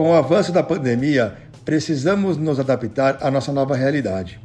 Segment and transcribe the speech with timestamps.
[0.00, 4.40] Com o avanço da pandemia, precisamos nos adaptar à nossa nova realidade.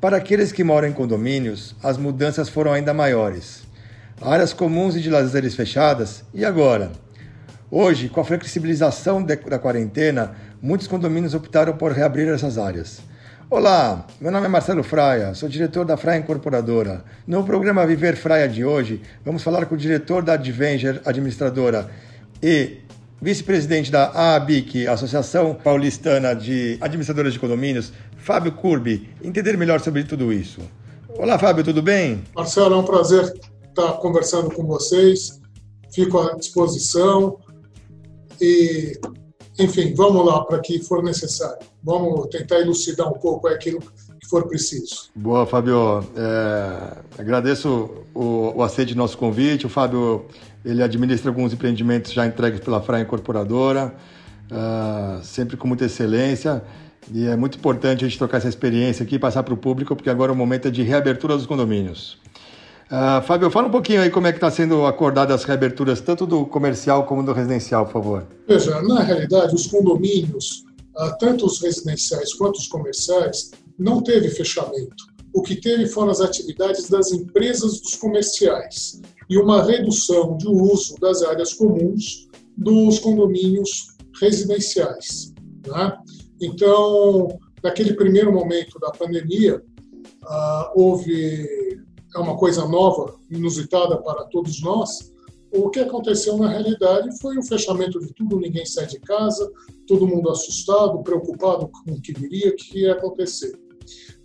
[0.00, 3.64] Para aqueles que moram em condomínios, as mudanças foram ainda maiores.
[4.22, 6.92] Áreas comuns e de lazeres fechadas, e agora?
[7.68, 13.00] Hoje, com a flexibilização da quarentena, muitos condomínios optaram por reabrir essas áreas.
[13.50, 17.02] Olá, meu nome é Marcelo Fraia, sou diretor da Fraia Incorporadora.
[17.26, 21.90] No programa Viver Fraia de hoje, vamos falar com o diretor da Advenger Administradora
[22.40, 22.83] e
[23.20, 30.32] vice-presidente da AABIC, Associação Paulistana de Administradoras de Condomínios, Fábio Curbi, entender melhor sobre tudo
[30.32, 30.60] isso.
[31.16, 32.22] Olá, Fábio, tudo bem?
[32.34, 33.32] Marcelo, é um prazer
[33.68, 35.40] estar conversando com vocês.
[35.92, 37.38] Fico à disposição
[38.40, 38.98] e
[39.58, 41.58] enfim, vamos lá para que for necessário.
[41.82, 43.80] Vamos tentar elucidar um pouco aquilo
[44.24, 45.10] que for preciso.
[45.14, 46.04] Boa, Fábio.
[46.16, 49.66] É, agradeço o, o aceite do nosso convite.
[49.66, 50.26] O Fábio
[50.64, 53.94] ele administra alguns empreendimentos já entregues pela Fraia Incorporadora,
[54.50, 56.64] uh, sempre com muita excelência.
[57.12, 59.94] E é muito importante a gente trocar essa experiência aqui e passar para o público,
[59.94, 62.18] porque agora o momento é de reabertura dos condomínios.
[62.86, 66.26] Uh, Fábio, fala um pouquinho aí como é que está sendo acordadas as reaberturas, tanto
[66.26, 68.26] do comercial como do residencial, por favor.
[68.48, 70.64] Veja, na realidade, os condomínios,
[70.96, 75.04] uh, tanto os residenciais quanto os comerciais, não teve fechamento.
[75.32, 80.94] O que teve foram as atividades das empresas dos comerciais e uma redução de uso
[81.00, 83.88] das áreas comuns dos condomínios
[84.20, 85.32] residenciais.
[85.66, 85.98] Né?
[86.40, 87.28] Então,
[87.62, 91.48] naquele primeiro momento da pandemia, uh, houve
[92.14, 95.12] é uma coisa nova, inusitada para todos nós.
[95.52, 99.50] O que aconteceu na realidade foi o fechamento de tudo, ninguém sai de casa,
[99.86, 103.52] todo mundo assustado, preocupado com o que viria, o que ia acontecer.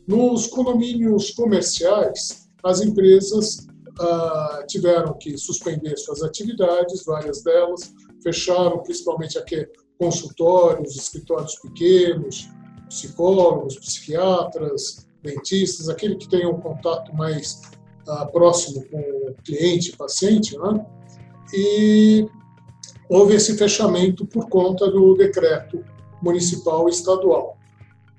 [0.08, 3.68] Nos condomínios comerciais, as empresas
[4.00, 7.94] ah, tiveram que suspender suas atividades, várias delas,
[8.24, 9.68] fecharam principalmente aqui
[9.98, 12.50] consultórios, escritórios pequenos,
[12.88, 17.62] psicólogos, psiquiatras, dentistas, aquele que tem um contato mais
[18.32, 20.86] próximo com o cliente, paciente, né?
[21.54, 22.28] e
[23.10, 25.84] houve esse fechamento por conta do decreto
[26.22, 27.58] municipal e estadual.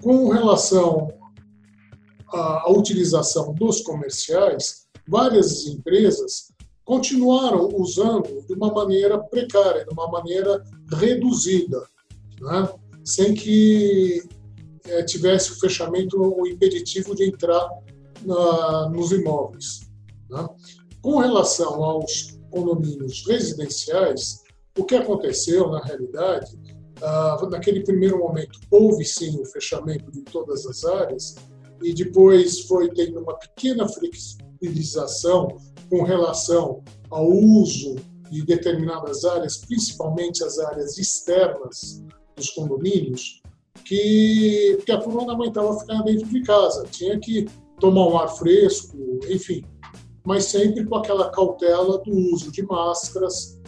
[0.03, 1.13] Com relação
[2.33, 6.53] à utilização dos comerciais, várias empresas
[6.85, 11.87] continuaram usando de uma maneira precária, de uma maneira reduzida,
[12.41, 12.69] né?
[13.05, 14.23] sem que
[14.87, 17.69] é, tivesse o fechamento o impeditivo de entrar
[18.23, 19.81] na, nos imóveis.
[20.29, 20.49] Né?
[21.01, 24.43] Com relação aos condomínios residenciais,
[24.77, 26.59] o que aconteceu na realidade,
[27.03, 31.37] ah, naquele primeiro momento houve sim o fechamento de todas as áreas
[31.83, 35.57] e depois foi tendo uma pequena flexibilização
[35.89, 37.97] com relação ao uso
[38.31, 42.03] de determinadas áreas, principalmente as áreas externas
[42.37, 43.43] dos condomínios,
[43.85, 47.47] que, que a turma não aguentava ficar dentro de casa, tinha que
[47.81, 48.97] tomar um ar fresco,
[49.29, 49.65] enfim,
[50.25, 53.61] mas sempre com aquela cautela do uso de máscaras,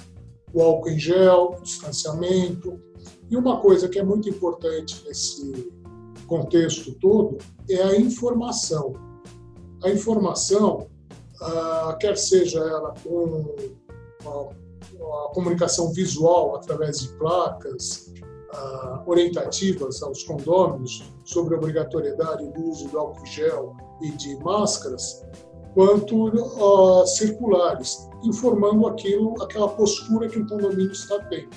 [0.53, 2.79] o álcool em gel, o distanciamento.
[3.31, 5.73] E uma coisa que é muito importante nesse
[6.33, 7.39] contexto todo
[7.69, 8.95] é a informação.
[9.85, 10.87] A informação,
[11.41, 13.55] ah, quer seja ela com
[14.25, 18.13] a, a comunicação visual através de placas,
[18.53, 25.25] uh, orientativas aos condôminos sobre a obrigatoriedade do uso do álcool gel e de máscaras,
[25.75, 31.51] quanto uh, circulares, informando aquilo, aquela postura que o condomínio está tendo.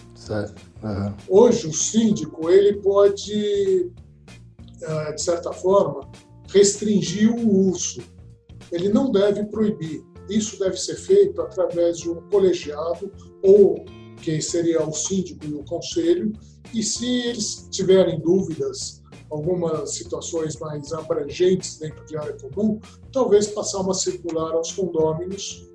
[0.83, 1.13] Uhum.
[1.27, 3.91] Hoje, o síndico ele pode,
[5.13, 6.09] de certa forma,
[6.49, 8.01] restringir o uso.
[8.71, 10.03] Ele não deve proibir.
[10.29, 13.11] Isso deve ser feito através de um colegiado
[13.43, 13.85] ou
[14.21, 16.33] que seria o síndico e o conselho,
[16.73, 22.79] e se eles tiverem dúvidas, algumas situações mais abrangentes dentro de área comum,
[23.11, 25.69] talvez passar uma circular aos condôminos,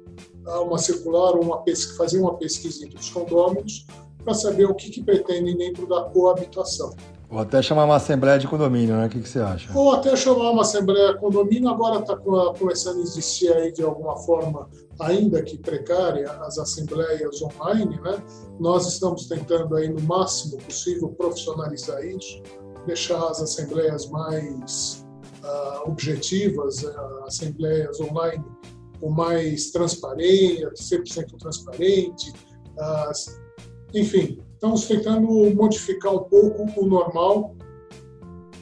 [0.63, 3.87] uma circular ou uma pesquisa, fazer uma pesquisa entre os condôminos
[4.25, 6.95] para saber o que, que pretendem dentro da coabitação.
[7.31, 9.07] Ou até chamar uma assembleia de condomínio, né?
[9.07, 9.71] O que, que você acha?
[9.73, 11.69] Ou até chamar uma assembleia de condomínio.
[11.69, 14.69] Agora está começando a existir aí de alguma forma,
[14.99, 18.21] ainda que precária, as assembleias online, né?
[18.59, 22.43] Nós estamos tentando aí no máximo possível profissionalizar isso,
[22.85, 25.07] deixar as assembleias mais
[25.45, 28.45] uh, objetivas, uh, assembleias online
[29.01, 32.33] com mais transparência, 100% transparente,
[32.77, 33.13] uh,
[33.95, 37.57] enfim, Estamos tentando modificar um pouco o normal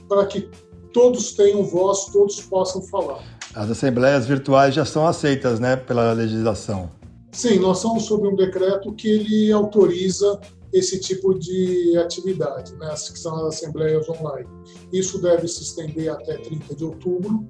[0.08, 0.48] para que
[0.92, 3.20] todos tenham voz, todos possam falar.
[3.52, 6.88] As assembleias virtuais já são aceitas, né, pela legislação.
[7.32, 10.38] Sim, nós estamos sob um decreto que ele autoriza
[10.72, 14.48] esse tipo de atividade, né, que são as assembleias online.
[14.92, 17.44] Isso deve se estender até 30 de outubro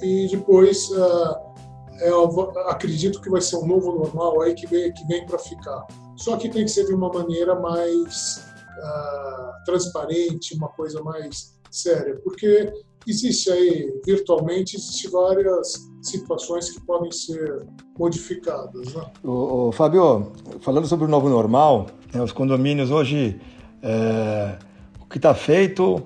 [0.00, 1.43] e depois uh,
[2.00, 5.86] eu acredito que vai ser um novo normal aí que vem, que vem para ficar.
[6.16, 8.44] Só que tem que ser de uma maneira mais
[8.78, 12.72] uh, transparente, uma coisa mais séria, porque
[13.06, 17.66] existe aí virtualmente existe várias situações que podem ser
[17.98, 18.94] modificadas.
[18.94, 19.04] Né?
[19.22, 23.40] O, o Fábio, falando sobre o novo normal, né, os condomínios hoje,
[23.82, 24.56] é,
[25.00, 26.02] o que está feito,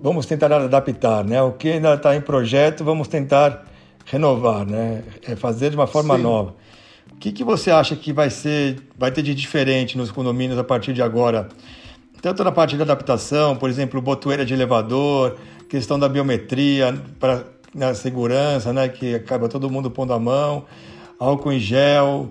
[0.00, 1.42] vamos tentar adaptar, né?
[1.42, 3.69] O que ainda está em projeto, vamos tentar
[4.10, 5.04] renovar, né?
[5.22, 6.22] É fazer de uma forma Sim.
[6.22, 6.54] nova.
[7.12, 10.64] O que, que você acha que vai ser, vai ter de diferente nos condomínios a
[10.64, 11.48] partir de agora?
[12.20, 15.36] Tanto na parte de adaptação, por exemplo, botoeira de elevador,
[15.68, 18.88] questão da biometria para na segurança, né?
[18.88, 20.64] Que acaba todo mundo pondo a mão,
[21.18, 22.30] álcool em gel.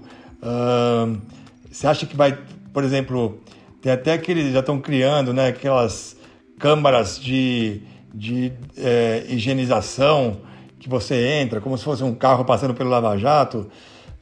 [1.71, 2.37] Você acha que vai,
[2.73, 3.39] por exemplo,
[3.81, 5.47] tem até que eles já estão criando, né?
[5.47, 6.17] Aquelas
[6.59, 7.81] câmaras de,
[8.13, 10.48] de é, higienização
[10.79, 13.69] que você entra, como se fosse um carro passando pelo lava-jato.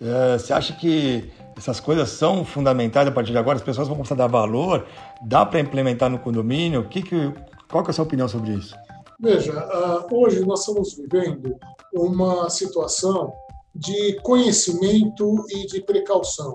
[0.01, 3.57] É, você acha que essas coisas são fundamentais a partir de agora?
[3.57, 4.85] As pessoas vão começar a dar valor?
[5.21, 6.87] Dá para implementar no condomínio?
[6.87, 7.33] Que que,
[7.69, 8.75] qual que é a sua opinião sobre isso?
[9.19, 11.55] Veja, uh, hoje nós estamos vivendo
[11.93, 13.33] uma situação
[13.73, 16.53] de conhecimento e de precaução.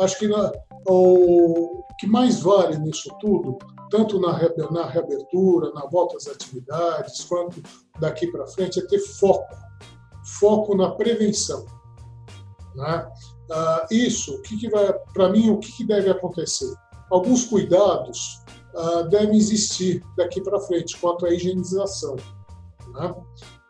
[0.00, 0.52] Acho que na,
[0.86, 3.58] o que mais vale nisso tudo,
[3.92, 4.34] tanto na,
[4.86, 7.62] reabertura, na volta às atividades, quanto
[8.00, 9.54] daqui para frente, é ter foco.
[10.40, 11.66] Foco na prevenção.
[12.74, 13.12] Né?
[13.50, 16.72] Uh, isso, o que, que vai, para mim, o que, que deve acontecer?
[17.10, 18.40] Alguns cuidados
[18.74, 22.16] uh, devem existir daqui para frente quanto à higienização.
[22.94, 23.14] Né?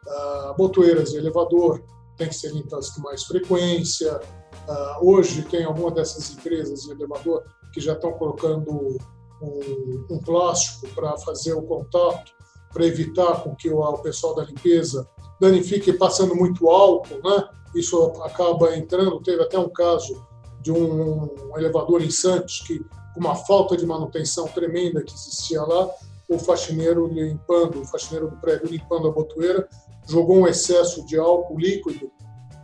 [0.07, 1.83] Uh, botoeiras de elevador
[2.17, 4.21] têm que ser limpas com mais frequência.
[4.69, 7.43] Uh, hoje tem alguma dessas empresas de elevador
[7.75, 8.99] que já estão colocando
[9.43, 12.33] um, um plástico para fazer o contato,
[12.73, 15.07] para evitar com que o, o pessoal da limpeza
[15.41, 17.49] danifique passando muito álcool, né?
[17.75, 19.21] Isso acaba entrando.
[19.21, 20.25] Teve até um caso
[20.61, 22.79] de um, elevador em Santos que
[23.15, 25.91] com uma falta de manutenção tremenda que existia lá,
[26.29, 29.69] o faxineiro limpando, o faxineiro do prédio limpando a botoeira,
[30.09, 32.11] jogou um excesso de álcool líquido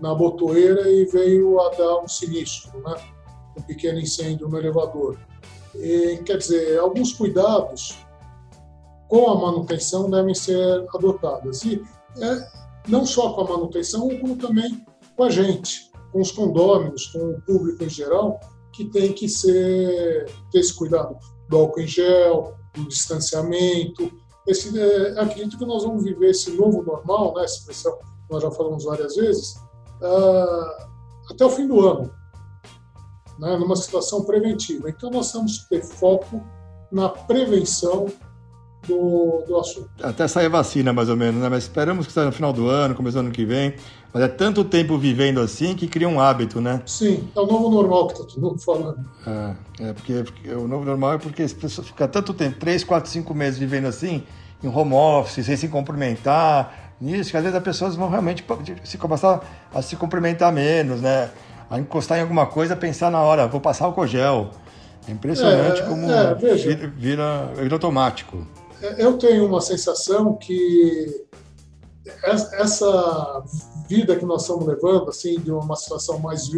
[0.00, 2.94] na botoeira e veio a dar um sinistro, né?
[3.58, 5.18] um pequeno incêndio no elevador.
[5.74, 7.98] E, quer dizer, alguns cuidados
[9.08, 11.62] com a manutenção devem ser adotados.
[11.64, 11.82] E
[12.20, 12.48] é,
[12.88, 14.84] não só com a manutenção, como também
[15.16, 18.38] com a gente, com os condôminos, com o público em geral,
[18.72, 21.16] que tem que ser, ter esse cuidado
[21.48, 24.10] do álcool em gel, do distanciamento.
[24.46, 27.98] Esse, é, acredito que nós vamos viver esse novo normal, né, essa expressão
[28.30, 29.56] nós já falamos várias vezes,
[30.02, 30.86] uh,
[31.30, 32.12] até o fim do ano,
[33.38, 34.90] né, numa situação preventiva.
[34.90, 36.42] Então, nós temos que ter foco
[36.90, 38.06] na prevenção
[38.86, 39.90] do, do assunto.
[40.02, 41.48] Até sair vacina, mais ou menos, né?
[41.48, 43.74] mas esperamos que saia no final do ano, começo do ano que vem.
[44.12, 46.82] Mas é tanto tempo vivendo assim que cria um hábito, né?
[46.86, 48.98] Sim, é o novo normal que está todo mundo falando.
[49.26, 52.84] É, é porque, porque, o novo normal é porque as pessoas ficam tanto tempo, 3,
[52.84, 54.22] 4, 5 meses vivendo assim,
[54.64, 58.44] em home office, sem se cumprimentar, nisso, que às vezes as pessoas vão realmente
[58.82, 59.40] se começar
[59.72, 61.30] a se cumprimentar menos, né?
[61.70, 64.50] A encostar em alguma coisa, pensar na hora, vou passar o gel.
[65.06, 68.46] É impressionante é, como é, vira, vira, vira automático.
[68.82, 71.26] É, eu tenho uma sensação que
[72.22, 73.42] essa
[73.88, 76.50] vida que nós estamos levando, assim, de uma situação mais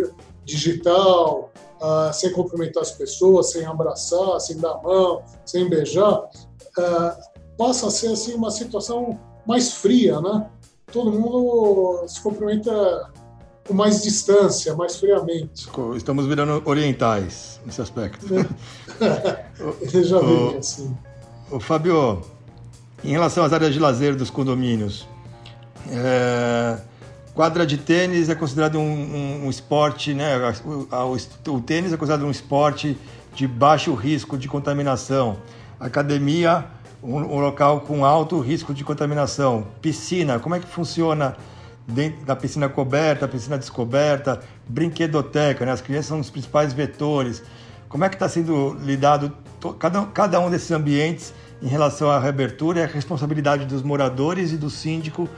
[0.45, 1.51] digital,
[1.81, 7.89] uh, sem cumprimentar as pessoas, sem abraçar, sem dar a mão, sem beijar, uh, passa
[7.89, 10.49] a ser assim uma situação mais fria, né?
[10.93, 13.13] Todo mundo se cumprimenta
[13.67, 15.69] com mais distância, mais friamente.
[15.97, 18.27] Estamos virando orientais nesse aspecto.
[18.35, 19.47] É,
[20.03, 20.97] já vi assim.
[21.51, 22.23] O Fábio,
[23.05, 25.07] em relação às áreas de lazer dos condomínios,
[25.89, 26.79] é,
[27.35, 30.37] quadra de tênis é considerado um, um, um esporte, né?
[30.65, 32.97] O, o, tênis é considerado um esporte
[33.35, 35.39] de baixo risco de contaminação.
[35.79, 36.67] Academia,
[37.03, 39.67] um, um, local com alto risco de contaminação.
[39.81, 41.37] Piscina, como é que funciona
[41.87, 45.73] dentro da piscina coberta, piscina descoberta, brinquedoteca, né?
[45.73, 47.43] As crianças são os principais vetores.
[47.89, 49.37] Como é que está sendo lidado
[49.79, 54.57] cada, cada um desses ambientes em relação à reabertura e a responsabilidade dos moradores e
[54.57, 55.29] do síndico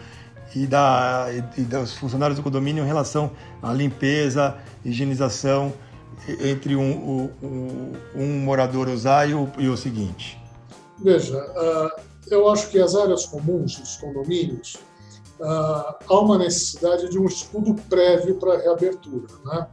[0.55, 3.33] e, da, e dos funcionários do condomínio em relação
[3.63, 5.73] à limpeza, higienização
[6.41, 7.31] entre um,
[8.15, 10.39] um, morador usar e o, e o seguinte?
[10.99, 14.77] Veja, uh, eu acho que as áreas comuns dos condomínios
[15.43, 19.27] uh, há uma necessidade de um estudo prévio para a reabertura.
[19.45, 19.69] Né?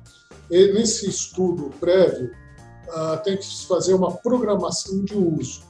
[0.49, 2.31] E nesse estudo prévio,
[2.87, 5.69] uh, tem que se fazer uma programação de uso.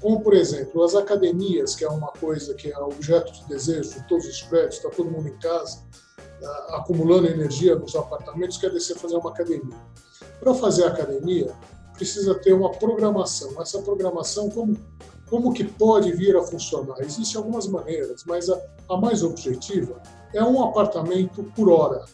[0.00, 4.06] Como, por exemplo, as academias, que é uma coisa que é objeto de desejo de
[4.06, 5.82] todos os prédios, está todo mundo em casa,
[6.42, 9.76] uh, acumulando energia nos apartamentos, quer descer fazer uma academia.
[10.40, 11.54] Para fazer academia,
[11.94, 13.60] precisa ter uma programação.
[13.60, 14.76] Essa programação, como,
[15.28, 17.00] como que pode vir a funcionar?
[17.00, 20.00] Existem algumas maneiras, mas a, a mais objetiva
[20.32, 22.04] é um apartamento por hora.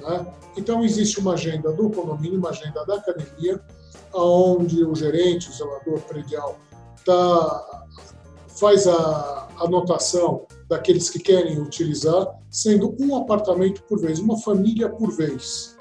[0.00, 0.26] Né?
[0.56, 3.60] Então, existe uma agenda do condomínio, uma agenda da academia,
[4.12, 6.58] onde o gerente, o zelador predial,
[7.04, 7.86] tá,
[8.48, 15.12] faz a anotação daqueles que querem utilizar, sendo um apartamento por vez, uma família por
[15.12, 15.76] vez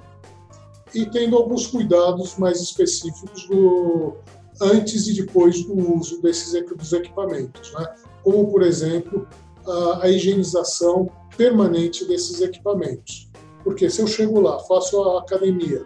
[0.94, 4.16] e tendo alguns cuidados mais específicos do,
[4.62, 7.96] antes e depois do uso desses dos equipamentos, né?
[8.24, 9.28] como, por exemplo,
[9.66, 13.30] a, a higienização permanente desses equipamentos.
[13.64, 15.86] Porque se eu chego lá, faço a academia,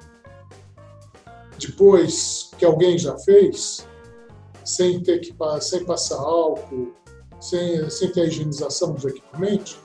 [1.60, 3.88] depois que alguém já fez,
[4.64, 6.94] sem ter que sem passar álcool,
[7.40, 9.78] sem, sem ter a higienização dos equipamentos,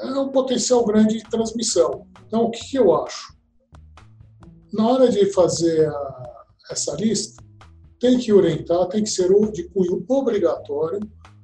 [0.00, 2.06] é um potencial grande de transmissão.
[2.26, 3.34] Então, o que, que eu acho?
[4.74, 7.42] na hora de fazer a, essa lista,
[8.04, 11.00] tem que orientar, tem que ser de cunho obrigatório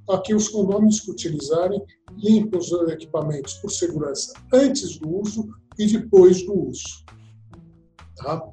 [0.07, 1.83] a que os condôminos que utilizarem
[2.19, 5.49] limpem os equipamentos por segurança antes do uso
[5.79, 7.03] e depois do uso.
[8.15, 8.47] Tá?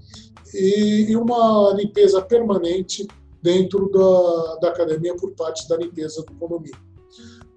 [0.53, 3.05] E, uma limpeza permanente
[3.43, 6.79] dentro da, da academia por parte da limpeza do condomínio.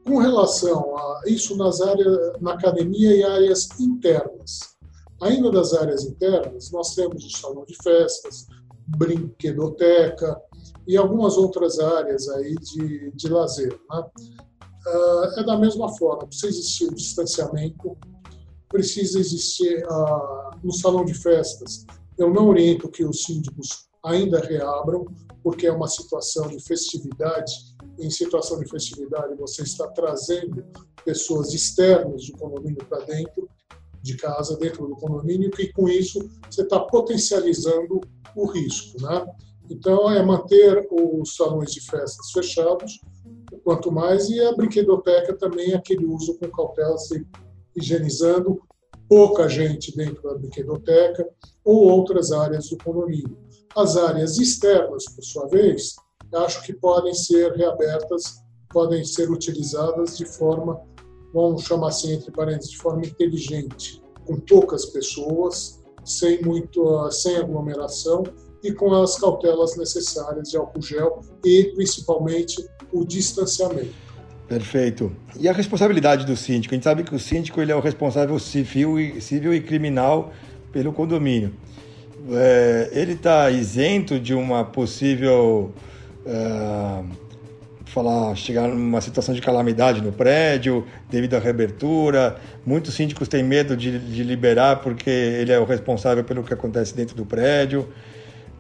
[0.04, 4.71] Com relação a isso nas áreas, na academia e áreas internas,
[5.21, 8.47] Ainda das áreas internas, nós temos o salão de festas,
[8.97, 10.40] brinquedoteca
[10.87, 13.78] e algumas outras áreas aí de, de lazer.
[13.90, 14.04] Né?
[14.87, 17.97] Uh, é da mesma forma, precisa existir o distanciamento,
[18.68, 21.85] precisa existir uh, no salão de festas.
[22.16, 25.06] Eu não oriento que os síndicos ainda reabram,
[25.42, 27.52] porque é uma situação de festividade.
[27.99, 30.64] Em situação de festividade, você está trazendo
[31.04, 33.49] pessoas externas do condomínio para dentro
[34.02, 38.00] de casa dentro do condomínio, e com isso você está potencializando
[38.35, 39.00] o risco.
[39.02, 39.26] Né?
[39.71, 43.00] Então, é manter os salões de festas fechados,
[43.62, 47.26] quanto mais, e a brinquedoteca também, aquele uso com cautela, se
[47.76, 48.61] higienizando,
[49.09, 51.28] pouca gente dentro da brinquedoteca
[51.64, 53.37] ou outras áreas do condomínio.
[53.76, 55.97] As áreas externas, por sua vez,
[56.35, 60.80] acho que podem ser reabertas, podem ser utilizadas de forma
[61.33, 68.25] vamos chamar assim, entre parênteses, de forma inteligente, com poucas pessoas, sem, muito, sem aglomeração
[68.63, 73.95] e com as cautelas necessárias de álcool gel e, principalmente, o distanciamento.
[74.49, 75.13] Perfeito.
[75.39, 76.75] E a responsabilidade do síndico?
[76.75, 80.33] A gente sabe que o síndico ele é o responsável civil e, civil e criminal
[80.73, 81.55] pelo condomínio.
[82.33, 85.73] É, ele está isento de uma possível
[86.27, 87.09] uh,
[87.90, 92.37] falar, chegar numa situação de calamidade no prédio devido à reabertura.
[92.64, 96.94] Muitos síndicos têm medo de, de liberar porque ele é o responsável pelo que acontece
[96.94, 97.88] dentro do prédio.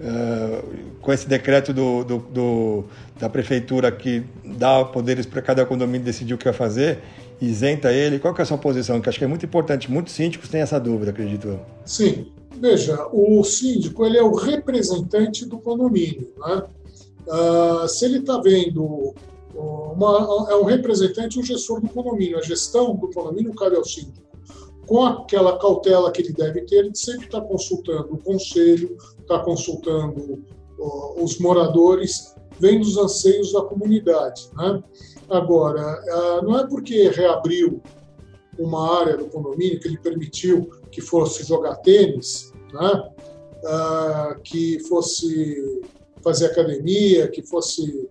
[0.00, 2.84] Uh, com esse decreto do, do, do,
[3.18, 7.00] da prefeitura que dá poderes para cada condomínio decidir o que vai fazer,
[7.38, 8.18] isenta ele.
[8.18, 8.98] Qual que é a sua posição?
[8.98, 9.90] Que acho que é muito importante.
[9.90, 11.60] Muitos síndicos têm essa dúvida, acredito.
[11.84, 12.26] Sim.
[12.58, 16.62] Veja, o síndico ele é o representante do condomínio, né?
[17.26, 19.14] Uh, se ele está vendo
[19.54, 24.28] uma, é um representante um gestor do condomínio, a gestão do condomínio cabe ao síndico.
[24.86, 30.44] Com aquela cautela que ele deve ter, ele sempre está consultando o conselho, está consultando
[30.78, 34.48] uh, os moradores, vendo os anseios da comunidade.
[34.56, 34.82] Né?
[35.28, 37.80] Agora, uh, não é porque reabriu
[38.58, 43.10] uma área do condomínio que ele permitiu que fosse jogar tênis, né?
[43.62, 45.82] Uh, que fosse
[46.22, 48.08] fazer academia, que fosse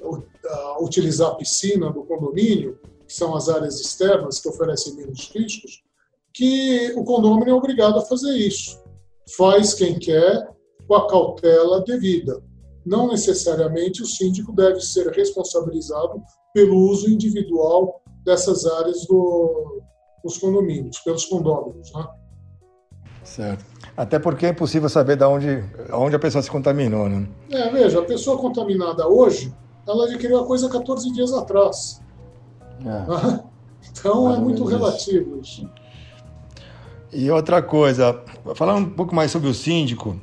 [0.00, 5.82] uh, utilizar a piscina do condomínio, que são as áreas externas que oferecem menos riscos,
[6.32, 8.82] que o condomínio é obrigado a fazer isso.
[9.36, 10.48] Faz quem quer
[10.86, 12.42] com a cautela devida.
[12.84, 16.20] Não necessariamente o síndico deve ser responsabilizado
[16.52, 19.80] pelo uso individual dessas áreas do,
[20.22, 21.92] dos condomínios, pelos condôminos.
[21.92, 22.06] Né?
[23.24, 23.64] Certo.
[23.96, 27.26] Até porque é impossível saber de onde, onde a pessoa se contaminou, né?
[27.50, 29.52] É, veja, a pessoa contaminada hoje,
[29.86, 32.00] ela adquiriu a coisa 14 dias atrás.
[32.84, 33.44] É.
[33.90, 35.68] Então é muito relativo isso.
[37.12, 38.20] E outra coisa,
[38.54, 40.18] falando um pouco mais sobre o síndico,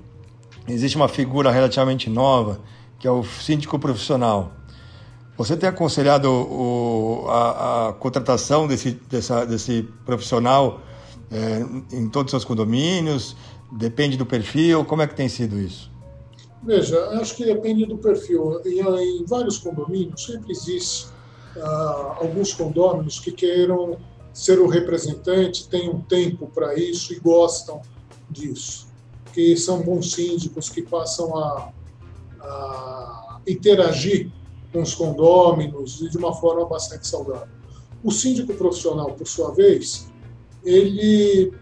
[0.67, 2.59] existe uma figura relativamente nova,
[2.99, 4.51] que é o síndico profissional.
[5.37, 10.81] Você tem aconselhado o, a, a, contratação desse, dessa, desse profissional
[11.31, 13.35] é, em todos os seus condomínios?
[13.71, 14.83] Depende do perfil?
[14.83, 15.89] Como é que tem sido isso?
[16.63, 18.61] Veja, acho que depende do perfil.
[18.65, 21.07] Em, em vários condomínios sempre existe
[21.57, 23.97] ah, alguns condôminos que queiram
[24.33, 27.81] ser o representante, têm um tempo para isso e gostam
[28.29, 28.87] disso.
[29.33, 31.71] Que são bons síndicos que passam a,
[32.41, 34.31] a interagir
[34.71, 37.47] com os condôminos e de uma forma bastante saudável.
[38.03, 40.10] O síndico profissional, por sua vez,
[40.63, 41.53] ele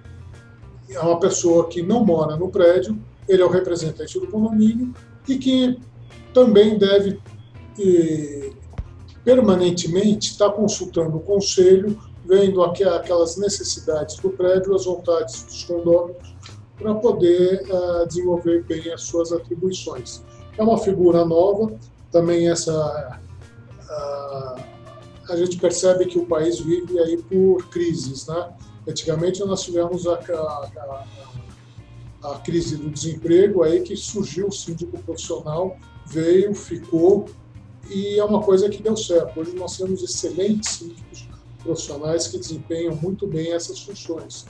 [0.89, 4.93] é uma pessoa que não mora no prédio, ele é o representante do condomínio
[5.27, 5.79] e que
[6.33, 7.19] também deve
[9.23, 16.35] permanentemente estar consultando o conselho, vendo aquelas necessidades do prédio, as vontades dos condôminos,
[16.77, 20.23] para poder uh, desenvolver bem as suas atribuições.
[20.57, 21.73] É uma figura nova,
[22.11, 23.19] também essa
[23.83, 24.61] uh,
[25.29, 28.49] a gente percebe que o país vive aí por crises, né?
[28.89, 31.05] Antigamente nós tivemos a, a,
[32.23, 37.27] a, a crise do desemprego, aí que surgiu o síndico profissional, veio, ficou,
[37.89, 39.39] e é uma coisa que deu certo.
[39.39, 41.27] Hoje nós temos excelentes síndicos
[41.63, 44.45] profissionais que desempenham muito bem essas funções.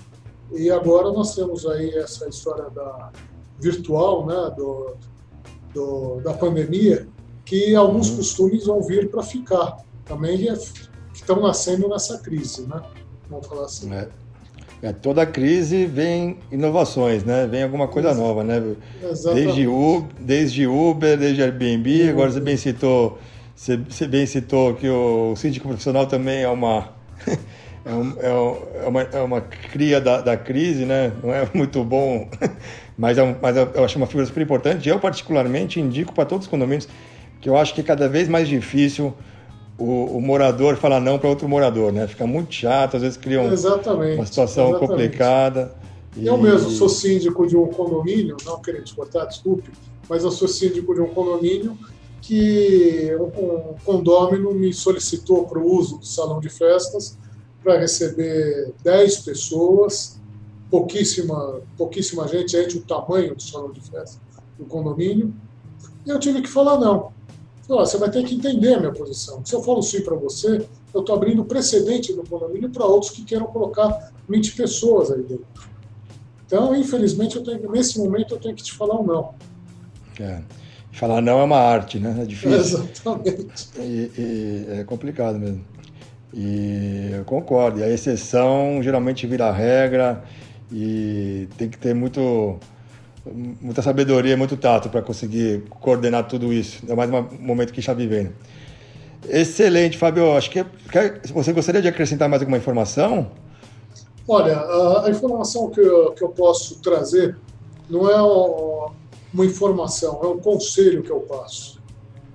[0.51, 3.11] E agora nós temos aí essa história da
[3.59, 4.95] virtual, né, do,
[5.73, 7.07] do da pandemia,
[7.45, 9.77] que alguns costumes vão vir para ficar.
[10.05, 10.57] Também é,
[11.13, 12.81] estão nascendo nessa crise, né?
[13.29, 13.93] Vamos falar assim.
[13.93, 14.09] É.
[14.81, 17.45] É, toda crise vem inovações, né?
[17.51, 18.61] Vem alguma coisa nova, né?
[19.33, 22.09] Desde Uber, desde Uber, desde Airbnb, uhum.
[22.11, 23.19] agora você bem citou,
[23.53, 26.93] você, você, bem citou que o, o síndico profissional também é uma
[27.85, 31.11] é, um, é, uma, é uma cria da, da crise, né?
[31.21, 32.29] Não é muito bom,
[32.97, 34.87] mas, é um, mas eu acho uma figura super importante.
[34.87, 36.87] Eu particularmente indico para todos os condomínios
[37.41, 39.13] que eu acho que é cada vez mais difícil
[39.79, 42.05] o, o morador falar não para outro morador, né?
[42.05, 44.87] Fica muito chato, às vezes cria um, uma situação exatamente.
[44.87, 45.75] complicada.
[46.15, 46.27] E...
[46.27, 49.71] Eu mesmo sou síndico de um condomínio, não querendo te cortar, desculpe,
[50.09, 51.77] mas eu sou síndico de um condomínio
[52.21, 57.17] que um, condômino me solicitou para o uso do salão de festas
[57.63, 60.19] para receber 10 pessoas,
[60.69, 64.19] pouquíssima, pouquíssima gente, aí o tamanho do salão de festa
[64.57, 65.33] do condomínio,
[66.05, 67.18] e eu tive que falar não
[67.77, 69.45] você vai ter que entender a minha posição.
[69.45, 73.23] Se eu falo sim para você, eu estou abrindo precedente no condomínio para outros que
[73.23, 75.45] queiram colocar 20 pessoas aí dentro.
[76.45, 79.35] Então, infelizmente, eu tenho, nesse momento eu tenho que te falar um não.
[80.19, 80.41] É.
[80.91, 82.17] Falar não é uma arte, né?
[82.21, 82.83] É difícil.
[82.83, 83.69] Exatamente.
[83.77, 85.63] E, e é complicado mesmo.
[86.33, 87.79] E eu concordo.
[87.79, 90.23] E a exceção geralmente vira regra
[90.71, 92.59] e tem que ter muito
[93.25, 96.83] muita sabedoria, muito tato para conseguir coordenar tudo isso.
[96.87, 98.31] É mais um momento que está vivendo.
[99.27, 100.35] Excelente, Fábio.
[100.35, 100.65] Acho que
[101.33, 103.31] você gostaria de acrescentar mais alguma informação?
[104.27, 107.35] Olha, a, informação que eu, que eu posso trazer
[107.89, 108.21] não é
[109.33, 111.79] uma informação, é um conselho que eu passo.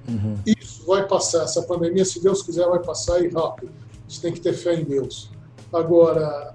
[0.08, 0.36] Uhum.
[0.44, 3.72] Isso vai passar, essa pandemia, se Deus quiser, vai passar e rápido.
[4.08, 5.30] Gente tem que ter fé em Deus.
[5.72, 6.54] Agora,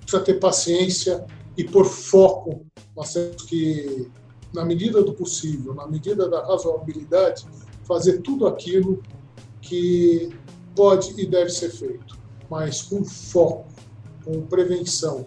[0.00, 1.24] precisa ter paciência
[1.56, 2.64] e por foco
[2.96, 4.10] nós temos que,
[4.52, 7.46] na medida do possível, na medida da razoabilidade,
[7.84, 9.02] fazer tudo aquilo
[9.60, 10.30] que
[10.74, 12.18] pode e deve ser feito,
[12.50, 13.66] mas com foco,
[14.24, 15.26] com prevenção.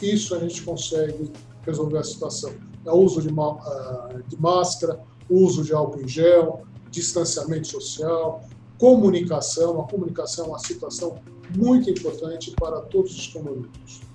[0.00, 1.30] Isso a gente consegue
[1.64, 2.52] resolver a situação.
[2.84, 8.42] É uso de, ah, de máscara, uso de álcool em gel, distanciamento social,
[8.78, 9.80] comunicação.
[9.80, 11.16] A comunicação é uma situação
[11.56, 14.11] muito importante para todos os comunicados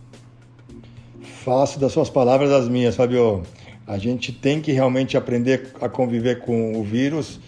[1.28, 3.44] faço das suas palavras as minhas, Fabio.
[3.86, 7.40] A gente tem que realmente aprender a conviver com o vírus,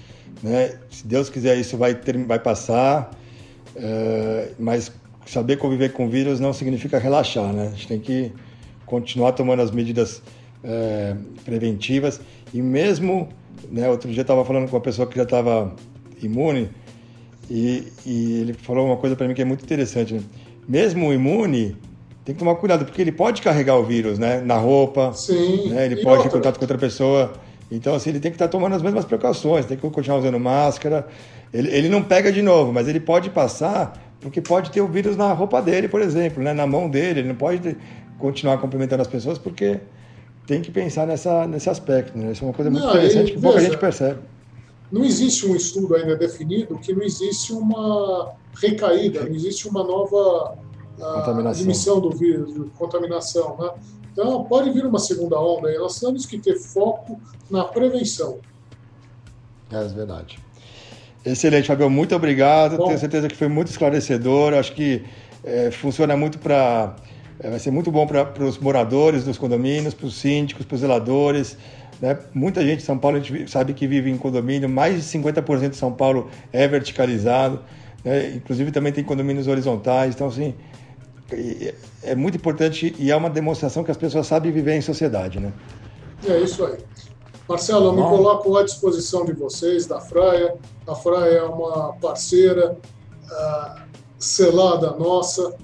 [0.41, 0.77] né?
[0.89, 3.11] Se Deus quiser, isso vai, ter, vai passar,
[3.75, 4.91] é, mas
[5.25, 7.67] saber conviver com o vírus não significa relaxar, né?
[7.67, 8.31] A gente tem que
[8.85, 10.21] continuar tomando as medidas
[10.63, 12.21] é, preventivas
[12.53, 13.27] e mesmo,
[13.69, 13.89] né?
[13.89, 15.75] Outro dia estava falando com uma pessoa que já estava
[16.21, 16.69] imune
[17.49, 20.13] e, e, ele falou uma coisa para mim que é muito interessante.
[20.13, 20.21] Né?
[20.67, 21.75] Mesmo imune,
[22.29, 24.39] tem que tomar cuidado, porque ele pode carregar o vírus, né?
[24.39, 25.69] Na roupa, Sim.
[25.69, 25.85] Né?
[25.85, 27.33] ele e pode ter contato com outra pessoa.
[27.71, 31.07] Então, assim, ele tem que estar tomando as mesmas precauções, tem que continuar usando máscara.
[31.51, 35.17] Ele, ele não pega de novo, mas ele pode passar, porque pode ter o vírus
[35.17, 36.53] na roupa dele, por exemplo, né?
[36.53, 37.21] na mão dele.
[37.21, 37.75] Ele não pode
[38.19, 39.79] continuar cumprimentando as pessoas, porque
[40.45, 42.15] tem que pensar nessa, nesse aspecto.
[42.15, 42.33] Né?
[42.33, 44.19] Isso é uma coisa muito não, interessante que pouca gente percebe.
[44.91, 50.68] Não existe um estudo ainda definido que não existe uma recaída, não existe uma nova
[51.01, 53.57] a admissão do vírus, de contaminação.
[53.57, 53.69] Né?
[54.11, 58.39] Então, pode vir uma segunda onda e nós temos que ter foco na prevenção.
[59.71, 60.39] É verdade.
[61.25, 61.89] Excelente, Fabio.
[61.89, 62.77] Muito obrigado.
[62.77, 64.53] Bom, Tenho certeza que foi muito esclarecedor.
[64.53, 65.03] Acho que
[65.43, 66.95] é, funciona muito para.
[67.39, 70.81] É, vai ser muito bom para os moradores dos condomínios, para os síndicos, para os
[70.81, 71.57] zeladores.
[72.01, 72.17] Né?
[72.33, 75.91] Muita gente em São Paulo sabe que vive em condomínio, mais de 50% de São
[75.91, 77.61] Paulo é verticalizado,
[78.03, 78.31] né?
[78.35, 80.15] inclusive também tem condomínios horizontais.
[80.15, 80.53] Então, assim,
[82.03, 85.39] é muito importante e é uma demonstração que as pessoas sabem viver em sociedade.
[85.39, 85.53] Né?
[86.27, 86.77] É isso aí.
[87.47, 90.55] Marcelo, eu me coloco à disposição de vocês, da Fraia.
[90.87, 92.77] A Fraia é uma parceira
[93.25, 93.81] uh,
[94.19, 95.55] selada nossa,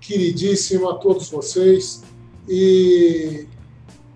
[0.00, 2.04] queridíssima a todos vocês.
[2.48, 3.48] E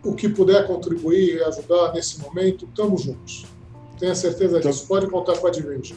[0.04, 3.46] o que puder contribuir e ajudar nesse momento, estamos juntos.
[3.98, 4.86] Tenha certeza disso.
[4.86, 5.96] Pode contar com a Divinge.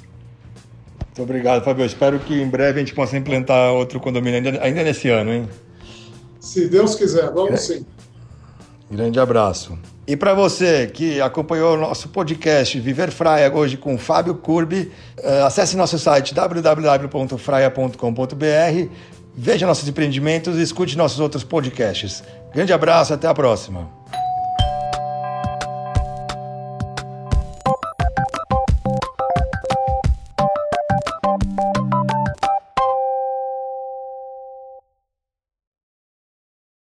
[1.11, 1.85] Muito obrigado, Fabio.
[1.85, 5.49] espero que em breve a gente possa implantar outro condomínio, ainda, ainda nesse ano, hein?
[6.39, 7.85] Se Deus quiser, vamos sim.
[8.89, 9.77] Grande abraço.
[10.07, 15.41] E para você que acompanhou o nosso podcast Viver Fraia hoje com Fábio Curbi, eh,
[15.43, 18.89] acesse nosso site www.fraia.com.br,
[19.35, 22.23] veja nossos empreendimentos e escute nossos outros podcasts.
[22.53, 24.00] Grande abraço, até a próxima.